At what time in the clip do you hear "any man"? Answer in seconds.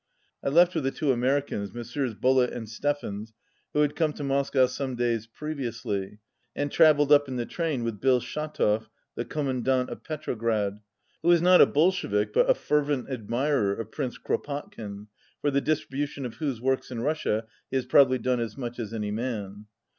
18.95-19.67